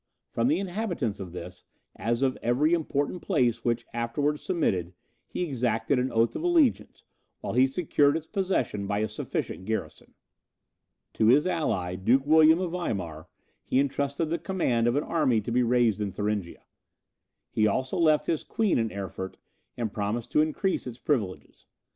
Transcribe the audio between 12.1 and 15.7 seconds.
William of Weimar, he intrusted the command of an army to be